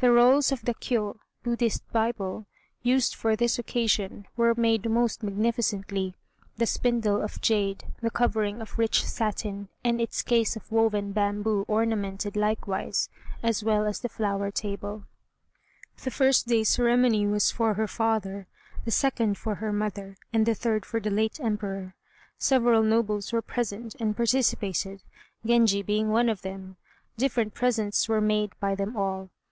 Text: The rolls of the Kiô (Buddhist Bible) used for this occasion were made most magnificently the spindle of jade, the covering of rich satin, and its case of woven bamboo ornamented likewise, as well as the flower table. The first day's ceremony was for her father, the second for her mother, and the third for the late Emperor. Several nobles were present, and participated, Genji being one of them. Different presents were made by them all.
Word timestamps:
The 0.00 0.10
rolls 0.10 0.52
of 0.52 0.62
the 0.64 0.72
Kiô 0.72 1.18
(Buddhist 1.44 1.82
Bible) 1.92 2.46
used 2.82 3.14
for 3.14 3.36
this 3.36 3.58
occasion 3.58 4.26
were 4.34 4.54
made 4.56 4.88
most 4.88 5.22
magnificently 5.22 6.14
the 6.56 6.64
spindle 6.64 7.20
of 7.20 7.42
jade, 7.42 7.84
the 8.00 8.10
covering 8.10 8.62
of 8.62 8.78
rich 8.78 9.04
satin, 9.04 9.68
and 9.84 10.00
its 10.00 10.22
case 10.22 10.56
of 10.56 10.72
woven 10.72 11.12
bamboo 11.12 11.66
ornamented 11.68 12.36
likewise, 12.36 13.10
as 13.42 13.62
well 13.62 13.84
as 13.84 14.00
the 14.00 14.08
flower 14.08 14.50
table. 14.50 15.04
The 16.04 16.10
first 16.10 16.46
day's 16.46 16.70
ceremony 16.70 17.26
was 17.26 17.50
for 17.50 17.74
her 17.74 17.86
father, 17.86 18.46
the 18.86 18.90
second 18.90 19.36
for 19.36 19.56
her 19.56 19.74
mother, 19.74 20.16
and 20.32 20.46
the 20.46 20.54
third 20.54 20.86
for 20.86 21.00
the 21.00 21.10
late 21.10 21.38
Emperor. 21.38 21.94
Several 22.38 22.82
nobles 22.82 23.30
were 23.30 23.42
present, 23.42 23.94
and 24.00 24.16
participated, 24.16 25.02
Genji 25.44 25.82
being 25.82 26.08
one 26.08 26.30
of 26.30 26.40
them. 26.40 26.78
Different 27.18 27.52
presents 27.52 28.08
were 28.08 28.22
made 28.22 28.58
by 28.58 28.74
them 28.74 28.96
all. 28.96 29.28